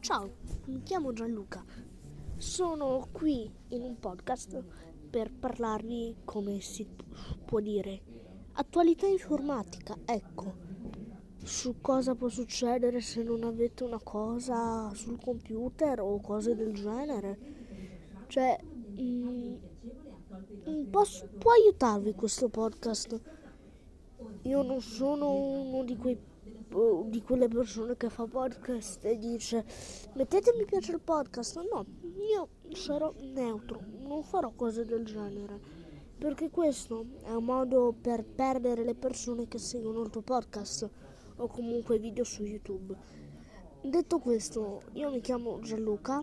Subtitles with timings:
[0.00, 1.62] Ciao, mi chiamo Gianluca.
[2.38, 4.64] Sono qui in un podcast
[5.10, 6.88] per parlarvi, come si
[7.44, 8.00] può dire,
[8.52, 9.98] attualità informatica.
[10.06, 10.54] Ecco,
[11.44, 17.38] su cosa può succedere se non avete una cosa sul computer o cose del genere.
[18.26, 19.58] Cioè, mh,
[20.66, 23.20] mm, posso, può aiutarvi questo podcast?
[24.44, 26.18] Io non sono uno di quei
[27.06, 29.64] di quelle persone che fa podcast e dice
[30.14, 31.60] mettete mi piace il podcast.
[31.70, 31.84] No
[32.16, 35.58] io sarò neutro non farò cose del genere
[36.18, 40.88] perché questo è un modo per perdere le persone che seguono il tuo podcast
[41.36, 42.94] o comunque video su youtube.
[43.82, 46.22] Detto questo io mi chiamo Gianluca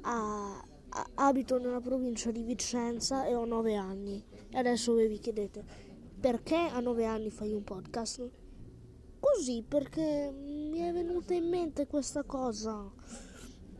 [0.00, 4.24] a, a, abito nella provincia di Vicenza e ho 9 anni.
[4.50, 5.64] E adesso voi vi chiedete
[6.18, 8.28] perché a 9 anni fai un podcast
[9.34, 12.88] così perché mi è venuta in mente questa cosa.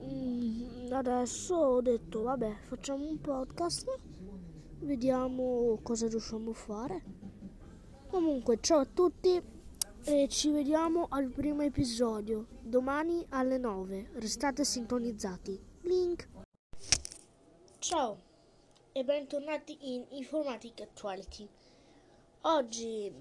[0.03, 3.87] Mm, adesso ho detto, vabbè, facciamo un podcast,
[4.80, 7.05] vediamo cosa riusciamo a fare.
[8.09, 9.41] Comunque, ciao a tutti
[10.05, 14.11] e ci vediamo al primo episodio, domani alle 9.
[14.15, 15.61] Restate sintonizzati.
[15.83, 16.29] Link.
[17.79, 18.18] Ciao
[18.91, 21.49] e bentornati in Informatic Actuality.
[22.43, 23.13] Oggi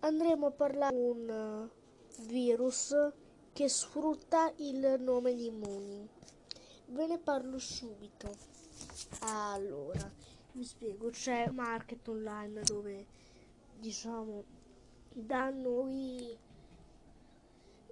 [0.00, 2.94] andremo a parlare di un eh, virus
[3.52, 6.08] che sfrutta il nome di Immuni.
[6.88, 8.30] Ve ne parlo subito.
[9.20, 10.10] Allora,
[10.52, 13.06] vi spiego, c'è market online dove
[13.78, 14.44] diciamo
[15.12, 16.36] danno i,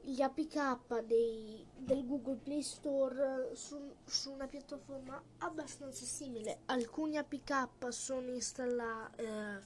[0.03, 6.61] gli APK dei, del Google Play Store su, su, una piattaforma abbastanza simile.
[6.67, 9.59] Alcuni APK sono installati, eh,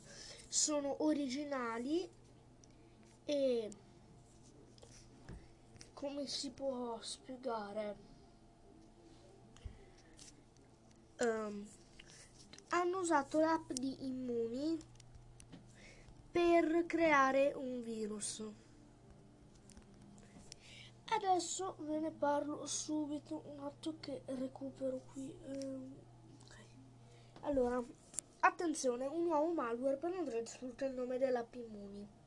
[0.49, 2.09] sono originali
[3.31, 3.69] e
[5.93, 7.97] come si può spiegare?
[11.21, 11.69] Um,
[12.69, 14.79] hanno usato l'app di Immuni
[16.31, 18.43] per creare un virus.
[21.11, 25.95] Adesso ve ne parlo subito un attimo che recupero qui um,
[26.45, 26.65] okay.
[27.41, 27.83] allora
[28.41, 32.18] attenzione un nuovo malware per Android sfrutta il nome dell'app Immuni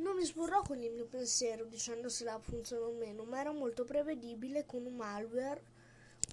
[0.00, 3.52] non mi sborrò con il mio pensiero dicendo se la funziona o meno, ma era
[3.52, 5.62] molto prevedibile che un malware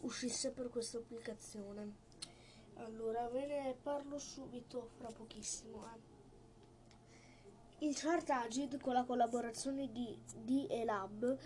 [0.01, 2.05] uscisse per questa applicazione.
[2.75, 5.85] Allora ve ne parlo subito fra pochissimo.
[5.85, 7.85] Eh.
[7.85, 11.37] Il Chartagid con la collaborazione di DE-Lab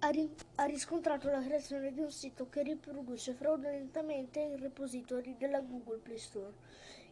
[0.00, 5.60] ha, ri- ha riscontrato la creazione di un sito che riproduce fraudolentemente i repository della
[5.60, 6.52] Google Play Store.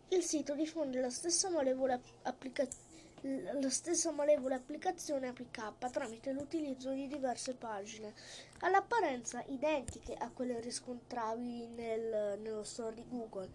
[0.08, 2.91] Il sito diffonde la stessa malevole applicazione
[3.22, 8.15] la stessa malevole applicazione APK tramite l'utilizzo di diverse pagine,
[8.60, 13.50] all'apparenza identiche a quelle riscontrabili nel, nello store di Google,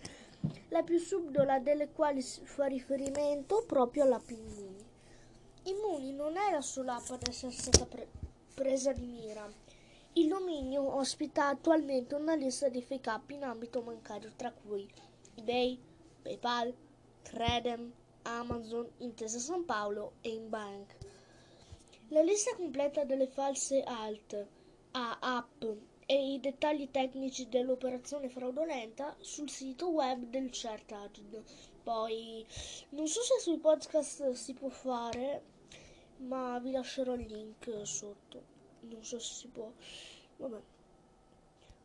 [0.69, 4.85] la più subdola delle quali fa riferimento proprio all'app Immuni.
[5.63, 8.07] Immuni non è la sola app ad essere stata pre-
[8.53, 9.45] presa di mira.
[10.13, 14.87] Il dominio ospita attualmente una lista di fake app in ambito bancario, tra cui
[15.35, 15.77] eBay,
[16.21, 16.73] PayPal,
[17.21, 17.91] Credem,
[18.27, 20.95] Amazon, Intesa San Paolo e Inbank.
[22.09, 24.47] La lista completa delle false alt
[24.91, 25.63] a app
[26.05, 31.43] e i dettagli tecnici dell'operazione fraudolenta sul sito web del CERTAGD.
[31.83, 32.45] Poi
[32.89, 35.43] non so se sui podcast si può fare,
[36.17, 38.55] ma vi lascerò il link sotto.
[38.81, 39.71] Non so se si può.
[40.37, 40.61] Vabbè.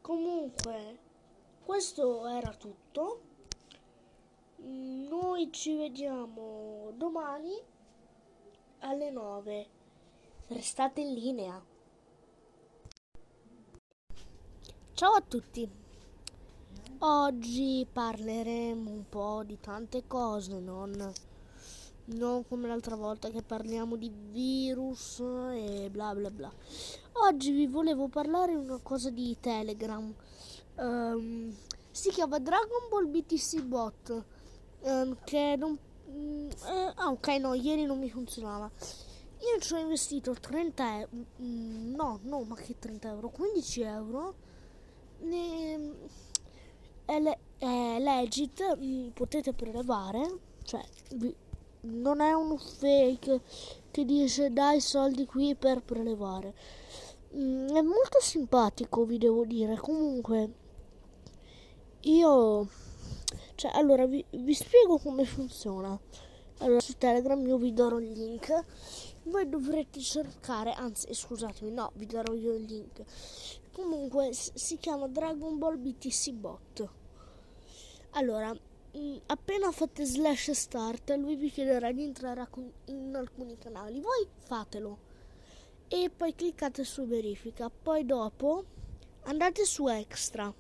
[0.00, 0.98] Comunque,
[1.64, 3.11] questo era tutto.
[5.42, 7.50] Noi ci vediamo domani
[8.78, 9.66] alle 9.
[10.46, 11.60] Restate in linea.
[14.92, 15.68] Ciao a tutti.
[16.98, 21.12] Oggi parleremo un po' di tante cose, non,
[22.04, 26.52] non come l'altra volta che parliamo di virus e bla bla bla.
[27.14, 30.14] Oggi vi volevo parlare una cosa di Telegram.
[30.76, 31.52] Um,
[31.90, 34.24] si chiama Dragon Ball BTC Bot
[34.82, 35.78] um, che non...
[36.10, 36.50] Mm,
[36.96, 38.70] ah ok no, ieri non mi funzionava.
[39.38, 41.10] Io ci ho investito 30 euro,
[41.42, 44.34] mm, no, no, ma che 30 euro, 15 euro.
[45.20, 45.92] Ne,
[47.04, 51.34] è, le, è legit, mm, potete prelevare, cioè vi,
[51.82, 53.40] non è un fake
[53.90, 56.54] che dice dai soldi qui per prelevare.
[57.34, 59.76] Mm, è molto simpatico, vi devo dire.
[59.76, 60.52] Comunque,
[62.02, 62.68] io
[63.68, 65.98] cioè, allora vi, vi spiego come funziona.
[66.58, 68.64] Allora, su Telegram io vi darò il link
[69.24, 73.04] voi dovrete cercare, anzi scusatemi, no, vi darò io il link.
[73.72, 76.88] Comunque si chiama Dragon Ball BTC Bot.
[78.10, 82.48] Allora, mm, appena fate slash start, lui vi chiederà di entrare
[82.86, 84.00] in alcuni canali.
[84.00, 84.98] Voi fatelo
[85.86, 87.70] e poi cliccate su verifica.
[87.70, 88.64] Poi dopo
[89.22, 90.52] andate su extra.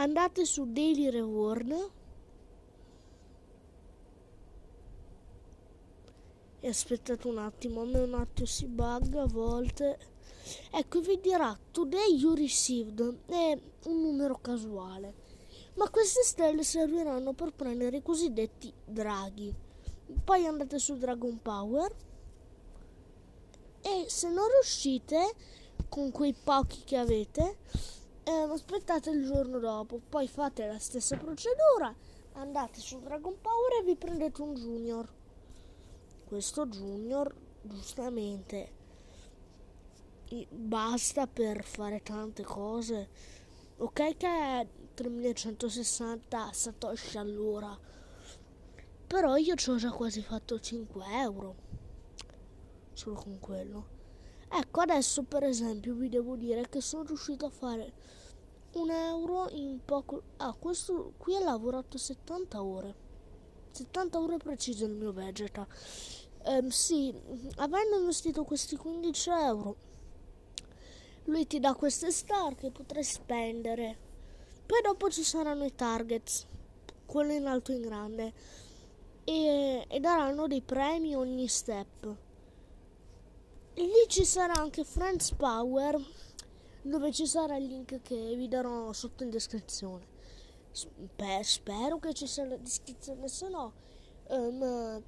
[0.00, 1.90] Andate su daily reward
[6.58, 9.98] e aspettate un attimo, a me un attimo si bugga a volte.
[10.70, 15.12] Ecco, vi dirà today you received è un numero casuale,
[15.74, 19.54] ma queste stelle serviranno per prendere i cosiddetti draghi.
[20.24, 21.94] Poi andate su Dragon Power
[23.82, 25.34] e se non riuscite
[25.90, 27.58] con quei pochi che avete,
[28.30, 31.94] eh, aspettate il giorno dopo, poi fate la stessa procedura,
[32.34, 35.08] andate su Dragon Power e vi prendete un junior.
[36.26, 38.78] Questo junior giustamente
[40.48, 43.08] basta per fare tante cose
[43.78, 47.76] ok che è 3160 satoshi all'ora
[49.08, 51.56] però io ci ho già quasi fatto 5 euro
[52.92, 53.98] solo con quello.
[54.48, 57.92] Ecco adesso per esempio vi devo dire che sono riuscito a fare
[58.72, 62.94] un euro in poco ah questo qui ha lavorato 70 ore
[63.72, 65.66] 70 ore precise il mio Vegeta
[66.42, 67.14] Um, sì,
[67.56, 69.76] avendo investito questi 15 euro,
[71.24, 73.98] lui ti dà queste star che potrai spendere.
[74.64, 76.46] Poi dopo ci saranno i targets,
[77.04, 78.32] quello in alto e in grande,
[79.24, 82.16] e, e daranno dei premi ogni step.
[83.74, 86.00] E lì ci sarà anche Friends Power,
[86.82, 90.06] dove ci sarà il link che vi darò sotto in descrizione.
[90.70, 93.72] Sp- spero che ci sia la descrizione, se no...
[94.28, 95.02] Um,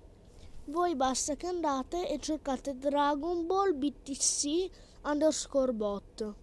[0.67, 4.71] voi basta che andate e cercate Dragon Ball BTC
[5.03, 6.35] underscore bot.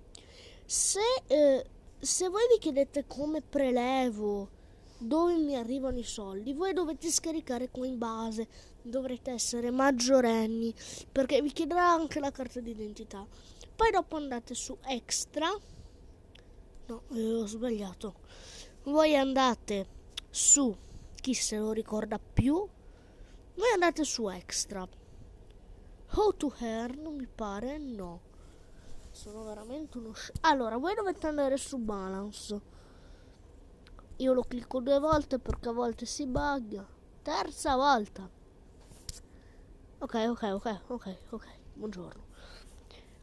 [0.66, 1.66] Se, eh,
[1.98, 4.50] se voi vi chiedete come prelevo,
[4.98, 8.48] dove mi arrivano i soldi, voi dovete scaricare Coinbase,
[8.82, 10.74] dovrete essere maggiorenni,
[11.10, 13.26] perché vi chiederà anche la carta d'identità.
[13.80, 15.48] Poi dopo andate su Extra.
[16.88, 18.16] No, eh, ho sbagliato.
[18.84, 19.88] Voi andate
[20.30, 20.76] su
[21.16, 22.56] chi se lo ricorda più
[23.56, 24.86] voi andate su Extra.
[26.12, 28.20] How to non mi pare, no.
[29.12, 30.14] Sono veramente uno...
[30.14, 32.62] Sh- allora, voi dovete andare su Balance.
[34.18, 36.86] Io lo clicco due volte perché a volte si bugga.
[37.22, 38.30] Terza volta.
[40.00, 41.48] Ok, ok, ok, ok, ok.
[41.76, 42.29] Buongiorno.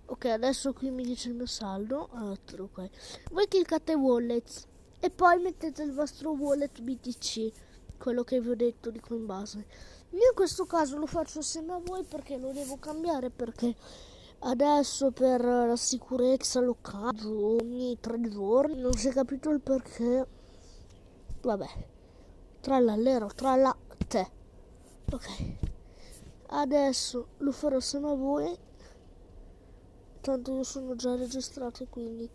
[0.09, 2.09] Ok, adesso qui mi dice il mio saldo.
[2.13, 2.89] Allora, ok.
[3.33, 4.69] Voi cliccate Wallet
[5.01, 7.53] e poi mettete il vostro wallet BTC,
[7.99, 9.67] quello che vi ho detto di Coinbase.
[10.11, 13.75] Io in questo caso lo faccio assieme a voi perché lo devo cambiare perché
[14.41, 18.81] adesso per la sicurezza lo cambio ogni tre giorni.
[18.81, 20.27] Non si è capito il perché.
[21.43, 21.67] Vabbè.
[22.61, 23.77] Tra l'allero, tra la
[24.07, 24.31] te.
[25.13, 25.29] Ok.
[26.49, 28.57] Adesso lo farò assieme a voi.
[30.27, 32.29] Tanto io sono già registrato quindi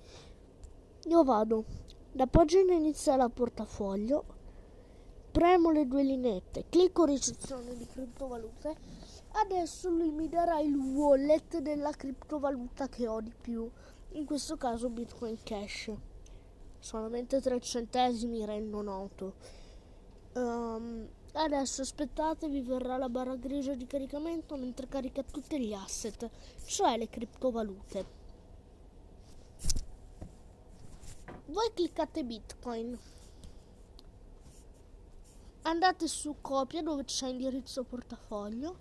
[1.07, 1.65] io vado.
[2.13, 4.23] La pagina iniziale a portafoglio
[5.29, 8.75] premo le due lineette, clicco ricezione di criptovalute,
[9.33, 13.69] adesso lui mi darà il wallet della criptovaluta che ho di più,
[14.11, 15.91] in questo caso Bitcoin Cash.
[16.79, 19.33] Solamente 3 centesimi rendo noto.
[20.35, 26.29] Um, adesso aspettate, vi verrà la barra grigia di caricamento mentre carica tutti gli asset,
[26.65, 28.19] cioè le criptovalute.
[31.45, 32.97] Voi cliccate Bitcoin
[35.63, 38.77] andate su copia dove c'è indirizzo portafoglio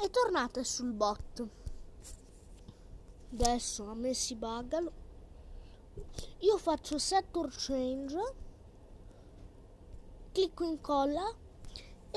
[0.00, 1.46] e tornate sul bot
[3.32, 4.82] adesso a me si bugga
[6.38, 8.34] io faccio set or change
[10.32, 11.34] clicco incolla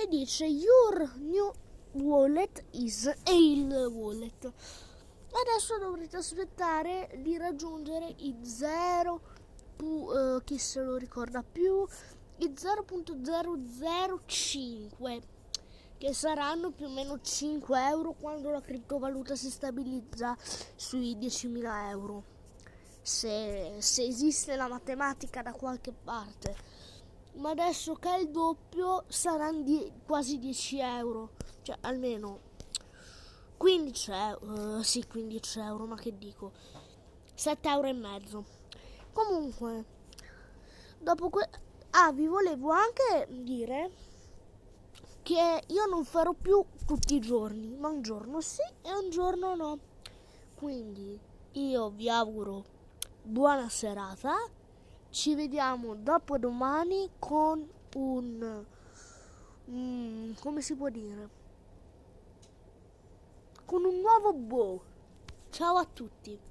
[0.02, 1.52] e dice your new
[1.92, 4.46] wallet is e il wallet.
[4.46, 9.22] Adesso dovrete aspettare di raggiungere i 0
[9.82, 11.86] uh, chi se lo ricorda più
[12.38, 15.22] i 0.005
[15.98, 20.38] che saranno più o meno 5 euro quando la criptovaluta si stabilizza
[20.76, 22.24] sui 10.000 euro.
[23.02, 26.69] Se, se esiste la matematica da qualche parte
[27.40, 31.32] ma adesso che è il doppio saranno die- quasi 10 euro
[31.62, 32.40] cioè almeno
[33.58, 36.52] 15 euro uh, sì 15 euro ma che dico
[37.34, 38.46] 7 euro e mezzo
[39.14, 39.86] comunque
[41.00, 41.50] dopo que-
[41.92, 43.92] Ah, vi volevo anche dire
[45.24, 49.56] che io non farò più tutti i giorni, ma un giorno sì e un giorno
[49.56, 49.80] no.
[50.56, 51.20] Quindi
[51.54, 52.64] io vi auguro
[53.24, 54.36] buona serata.
[55.12, 58.66] Ci vediamo dopodomani con un
[59.72, 61.30] mm, come si può dire?
[63.66, 64.82] Con un nuovo bow.
[65.50, 66.40] Ciao a tutti.